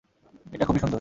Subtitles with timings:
[0.53, 0.89] এটা খুবই সুন্দর!